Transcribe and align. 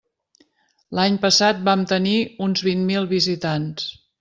L'any 0.99 1.19
passat 1.25 1.61
vam 1.69 1.85
tenir 1.93 2.15
uns 2.47 2.65
vint 2.71 2.83
mil 2.91 3.09
visitants. 3.15 3.89